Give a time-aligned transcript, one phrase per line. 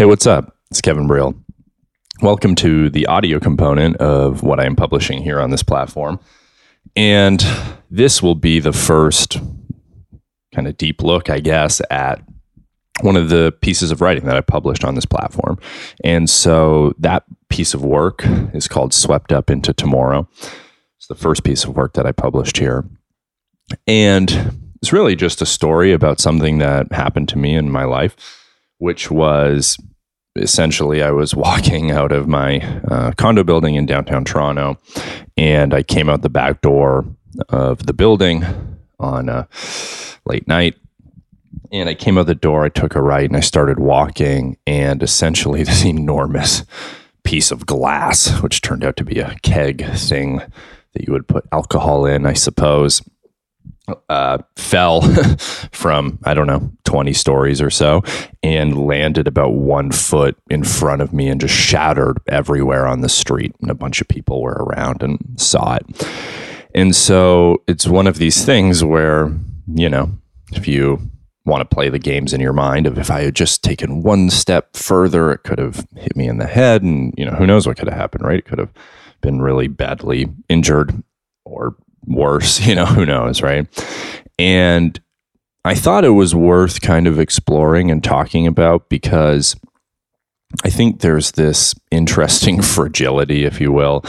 [0.00, 0.56] Hey, what's up?
[0.70, 1.38] It's Kevin Breel.
[2.22, 6.18] Welcome to the audio component of what I am publishing here on this platform.
[6.96, 7.44] And
[7.90, 9.36] this will be the first
[10.54, 12.22] kind of deep look, I guess, at
[13.02, 15.58] one of the pieces of writing that I published on this platform.
[16.02, 18.22] And so that piece of work
[18.54, 20.26] is called Swept Up into Tomorrow.
[20.96, 22.86] It's the first piece of work that I published here.
[23.86, 28.16] And it's really just a story about something that happened to me in my life,
[28.78, 29.76] which was
[30.36, 34.78] essentially I was walking out of my uh, condo building in downtown Toronto,
[35.36, 37.04] and I came out the back door
[37.48, 38.44] of the building
[38.98, 39.48] on a
[40.26, 40.76] late night.
[41.72, 45.02] And I came out the door, I took a right, and I started walking, and
[45.02, 46.64] essentially this enormous
[47.22, 50.42] piece of glass, which turned out to be a keg thing
[50.92, 53.02] that you would put alcohol in, I suppose,
[54.08, 55.02] uh, fell
[55.72, 58.02] from I don't know twenty stories or so
[58.42, 63.08] and landed about one foot in front of me and just shattered everywhere on the
[63.08, 63.54] street.
[63.60, 66.08] And a bunch of people were around and saw it.
[66.74, 69.32] And so it's one of these things where
[69.66, 70.10] you know
[70.52, 71.10] if you
[71.46, 74.30] want to play the games in your mind of if I had just taken one
[74.30, 77.66] step further, it could have hit me in the head, and you know who knows
[77.66, 78.38] what could have happened, right?
[78.38, 78.72] It could have
[79.20, 81.02] been really badly injured
[81.44, 83.66] or worse, you know, who knows, right?
[84.38, 85.00] And
[85.64, 89.56] I thought it was worth kind of exploring and talking about because
[90.64, 94.04] I think there's this interesting fragility, if you will,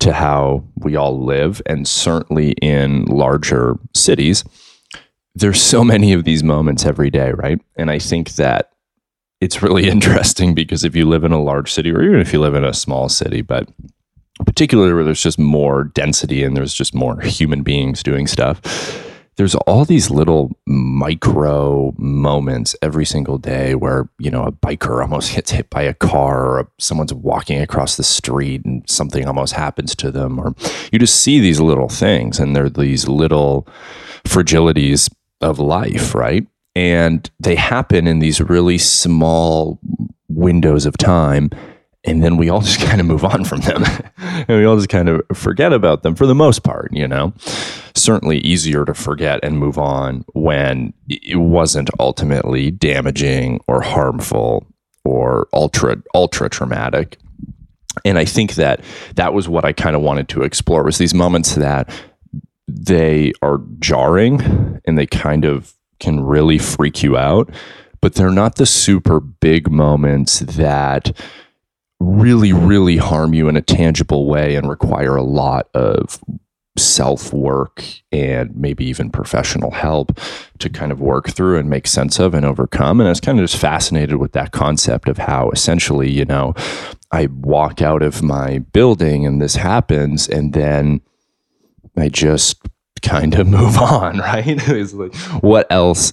[0.00, 1.62] to how we all live.
[1.66, 4.44] And certainly in larger cities,
[5.34, 7.60] there's so many of these moments every day, right?
[7.76, 8.72] And I think that
[9.40, 12.40] it's really interesting because if you live in a large city or even if you
[12.40, 13.68] live in a small city, but
[14.46, 18.60] particularly where there's just more density and there's just more human beings doing stuff
[19.36, 25.32] there's all these little micro moments every single day where you know a biker almost
[25.34, 29.94] gets hit by a car or someone's walking across the street and something almost happens
[29.94, 30.54] to them or
[30.90, 33.66] you just see these little things and they're these little
[34.24, 35.10] fragilities
[35.40, 36.46] of life right?
[36.74, 39.78] And they happen in these really small
[40.28, 41.50] windows of time
[42.06, 43.84] and then we all just kind of move on from them.
[44.48, 47.32] And we all just kind of forget about them for the most part you know?
[47.94, 54.66] Certainly easier to forget and move on when it wasn't ultimately damaging or harmful
[55.04, 57.18] or ultra ultra traumatic.
[58.04, 58.80] And i think that
[59.14, 61.90] that was what i kind of wanted to explore was these moments that
[62.68, 67.50] they are jarring and they kind of can really freak you out
[68.00, 71.16] but they're not the super big moments that
[72.00, 76.20] really, really harm you in a tangible way and require a lot of
[76.78, 80.18] self work and maybe even professional help
[80.58, 83.00] to kind of work through and make sense of and overcome.
[83.00, 86.54] And I was kind of just fascinated with that concept of how essentially, you know,
[87.12, 91.00] I walk out of my building and this happens, and then
[91.96, 92.60] I just
[93.02, 94.44] kind of move on, right?
[94.46, 96.12] it's like, what else?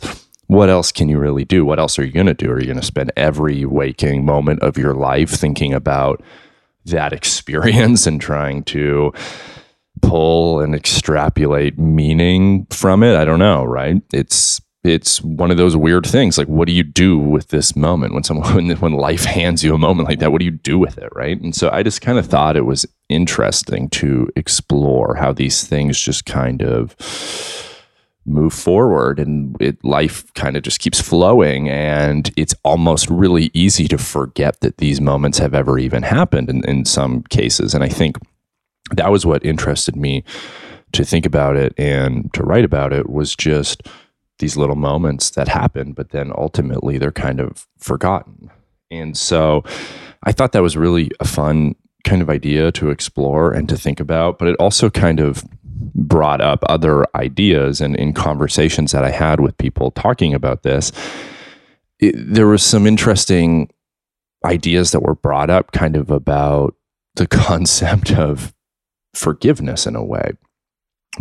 [0.53, 1.65] What else can you really do?
[1.65, 2.51] What else are you going to do?
[2.51, 6.21] Are you going to spend every waking moment of your life thinking about
[6.85, 9.11] that experience and trying to
[10.03, 13.15] pull and extrapolate meaning from it?
[13.15, 14.01] I don't know, right?
[14.13, 16.37] It's it's one of those weird things.
[16.37, 19.73] Like, what do you do with this moment when someone when, when life hands you
[19.73, 20.31] a moment like that?
[20.31, 21.39] What do you do with it, right?
[21.41, 25.99] And so I just kind of thought it was interesting to explore how these things
[25.99, 26.95] just kind of
[28.25, 33.87] move forward and it, life kind of just keeps flowing and it's almost really easy
[33.87, 37.73] to forget that these moments have ever even happened in, in some cases.
[37.73, 38.17] And i think
[38.91, 40.23] that was what interested me
[40.93, 43.87] to think about it and to write about it was just
[44.39, 48.49] these little moments that happen but then ultimately they're kind of forgotten.
[48.89, 49.63] And so
[50.23, 53.99] i thought that was really a fun kind of idea to explore and to think
[53.99, 55.43] about but it also kind of
[55.95, 60.91] brought up other ideas and in conversations that I had with people talking about this,
[61.99, 63.69] it, there was some interesting
[64.45, 66.75] ideas that were brought up kind of about
[67.15, 68.53] the concept of
[69.13, 70.31] forgiveness in a way.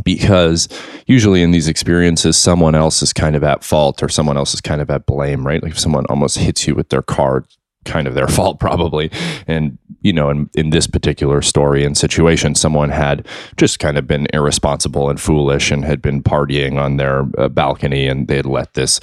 [0.03, 0.71] Because
[1.07, 4.63] usually in these experiences, someone else is kind of at fault or someone else is
[4.63, 5.63] kind of at blame, right?
[5.63, 7.45] Like if someone almost hits you with their car,
[7.85, 9.11] kind of their fault probably.
[9.47, 13.27] And you know in, in this particular story and situation someone had
[13.57, 18.07] just kind of been irresponsible and foolish and had been partying on their uh, balcony
[18.07, 19.01] and they had let this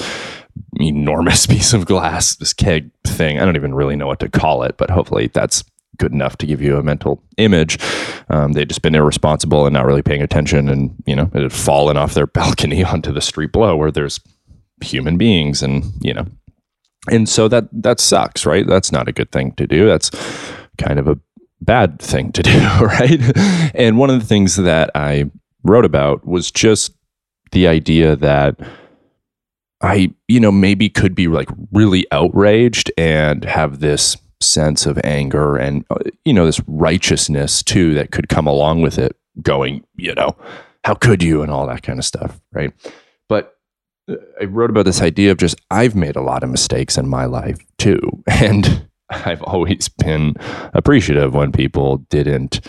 [0.74, 4.64] enormous piece of glass this keg thing i don't even really know what to call
[4.64, 5.64] it but hopefully that's
[5.98, 7.78] good enough to give you a mental image.
[8.30, 11.52] Um, they'd just been irresponsible and not really paying attention and you know it had
[11.52, 14.20] fallen off their balcony onto the street below where there's
[14.82, 16.26] human beings and you know
[17.10, 18.68] And so that that sucks, right?
[18.68, 19.88] That's not a good thing to do.
[19.88, 20.12] That's
[20.78, 21.18] kind of a
[21.62, 23.20] bad thing to do, right?
[23.76, 25.30] And one of the things that I
[25.64, 26.94] wrote about was just
[27.52, 28.60] the idea that
[29.82, 35.56] I, you know, maybe could be like really outraged and have this sense of anger
[35.56, 40.14] and, uh, you know, this righteousness too that could come along with it going, you
[40.16, 40.36] know,
[40.84, 42.74] how could you and all that kind of stuff, right?
[43.28, 43.58] But
[44.42, 47.26] I wrote about this idea of just I've made a lot of mistakes in my
[47.26, 48.00] life too.
[48.28, 50.36] And I've always been
[50.74, 52.62] appreciative when people didn't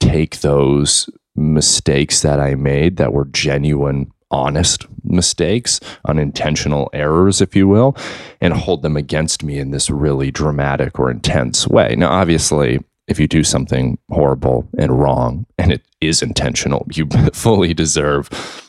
[0.00, 7.68] take those mistakes that I made that were genuine, honest mistakes, unintentional errors, if you
[7.68, 7.96] will,
[8.40, 11.94] and hold them against me in this really dramatic or intense way.
[11.96, 12.78] Now, obviously,
[13.08, 18.28] if you do something horrible and wrong and it is intentional, you fully deserve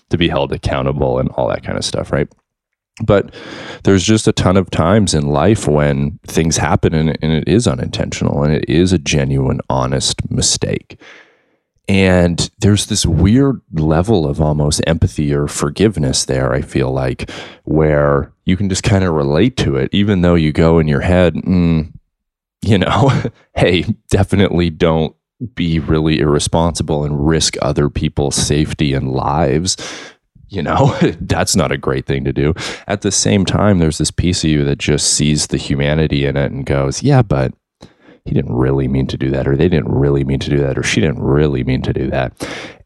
[0.09, 2.27] to be held accountable and all that kind of stuff, right?
[3.03, 3.33] But
[3.83, 7.67] there's just a ton of times in life when things happen and, and it is
[7.67, 10.99] unintentional and it is a genuine, honest mistake.
[11.89, 17.29] And there's this weird level of almost empathy or forgiveness there, I feel like,
[17.65, 21.01] where you can just kind of relate to it, even though you go in your
[21.01, 21.91] head, mm,
[22.61, 23.11] you know,
[23.55, 25.15] hey, definitely don't
[25.55, 29.77] be really irresponsible and risk other people's safety and lives.
[30.49, 32.53] You know, that's not a great thing to do.
[32.87, 36.37] At the same time, there's this piece of you that just sees the humanity in
[36.37, 37.53] it and goes, yeah, but
[38.25, 40.77] he didn't really mean to do that, or they didn't really mean to do that,
[40.77, 42.31] or she didn't really mean to do that.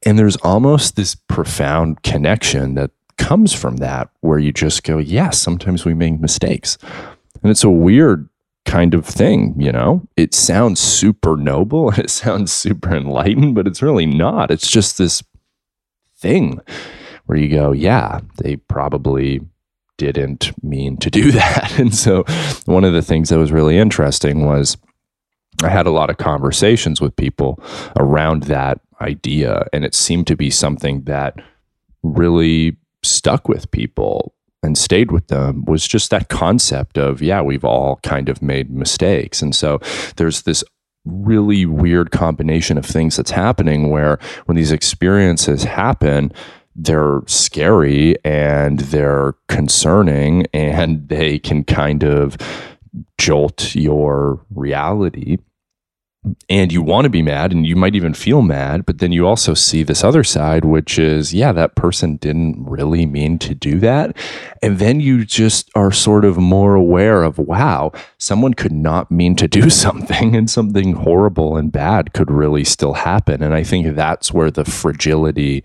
[0.04, 5.10] And there's almost this profound connection that comes from that where you just go, yes,
[5.10, 6.78] yeah, sometimes we make mistakes.
[7.42, 8.28] And it's a weird
[8.68, 10.08] kind of thing, you know?
[10.16, 14.52] It sounds super noble and it sounds super enlightened, but it's really not.
[14.52, 15.24] It's just this
[16.20, 16.60] thing
[17.26, 19.42] where you go, yeah, they probably
[19.98, 21.80] didn't mean to do that.
[21.80, 22.24] And so
[22.66, 24.78] one of the things that was really interesting was
[25.64, 27.60] I had a lot of conversations with people
[27.98, 31.42] around that idea, and it seemed to be something that
[32.04, 34.36] really stuck with people
[34.68, 38.70] and stayed with them was just that concept of, yeah, we've all kind of made
[38.70, 39.42] mistakes.
[39.42, 39.80] And so
[40.18, 40.64] there's this
[41.06, 46.32] really weird combination of things that's happening where when these experiences happen,
[46.76, 52.38] they're scary and they're concerning and they can kind of
[53.18, 55.38] jolt your reality
[56.50, 59.28] and you want to be mad and you might even feel mad but then you
[59.28, 63.80] also see this other side which is yeah that person didn't really mean to do
[63.80, 64.16] that.
[64.62, 69.36] And then you just are sort of more aware of wow someone could not mean
[69.36, 73.42] to do something and something horrible and bad could really still happen.
[73.42, 75.64] And i think that's where the fragility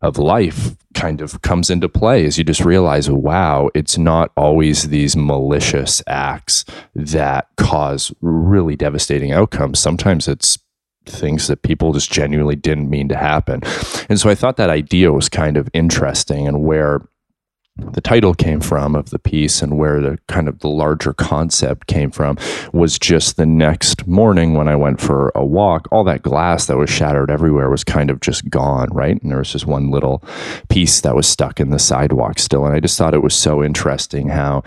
[0.00, 4.88] of life kind of comes into play as you just realize, wow, it's not always
[4.88, 6.64] these malicious acts
[6.94, 9.78] that cause really devastating outcomes.
[9.78, 10.58] Sometimes it's
[11.06, 13.62] things that people just genuinely didn't mean to happen.
[14.08, 17.00] And so I thought that idea was kind of interesting and where
[17.78, 21.86] the title came from of the piece and where the kind of the larger concept
[21.86, 22.36] came from
[22.72, 26.76] was just the next morning when I went for a walk, all that glass that
[26.76, 29.20] was shattered everywhere was kind of just gone, right?
[29.22, 30.22] And there was just one little
[30.68, 32.66] piece that was stuck in the sidewalk still.
[32.66, 34.64] And I just thought it was so interesting how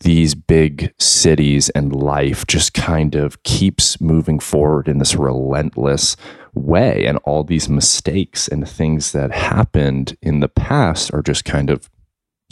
[0.00, 6.16] these big cities and life just kind of keeps moving forward in this relentless
[6.54, 7.04] way.
[7.04, 11.90] And all these mistakes and things that happened in the past are just kind of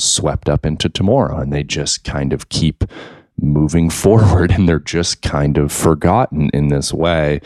[0.03, 2.85] swept up into tomorrow and they just kind of keep
[3.41, 7.41] moving forward and they're just kind of forgotten in this way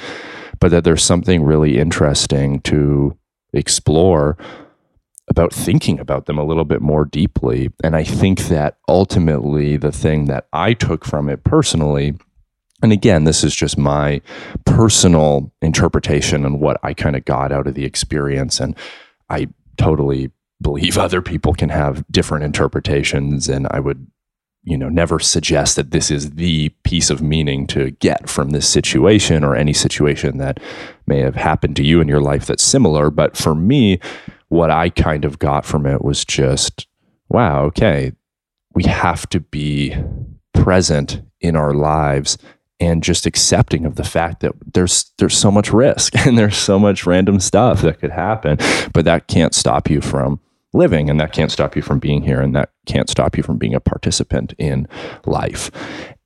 [0.58, 3.16] but that there's something really interesting to
[3.52, 4.36] explore
[5.28, 7.70] about thinking about them a little bit more deeply.
[7.82, 12.14] And i think that ultimately the thing that i took from it personally
[12.82, 14.20] and again this is just my
[14.64, 18.76] personal interpretation and what i kind of got out of the experience and
[19.30, 24.06] i totally believe other people can have different interpretations and i would
[24.66, 28.68] you know never suggest that this is the piece of meaning to get from this
[28.68, 30.60] situation or any situation that
[31.06, 33.10] may have happened to you in your life that's similar.
[33.10, 34.00] But for me
[34.48, 36.86] what i kind of got from it was just
[37.28, 38.12] wow okay
[38.74, 39.96] we have to be
[40.52, 42.38] present in our lives
[42.78, 46.78] and just accepting of the fact that there's there's so much risk and there's so
[46.78, 48.56] much random stuff that could happen
[48.92, 50.38] but that can't stop you from
[50.76, 53.58] living and that can't stop you from being here and that can't stop you from
[53.58, 54.86] being a participant in
[55.24, 55.70] life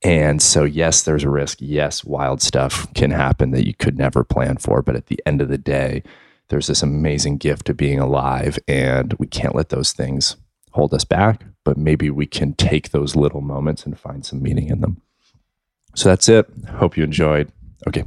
[0.03, 4.23] and so yes there's a risk yes wild stuff can happen that you could never
[4.23, 6.03] plan for but at the end of the day
[6.49, 10.35] there's this amazing gift of being alive and we can't let those things
[10.71, 14.69] hold us back but maybe we can take those little moments and find some meaning
[14.69, 15.01] in them.
[15.95, 16.47] So that's it.
[16.75, 17.51] Hope you enjoyed.
[17.87, 18.03] Okay,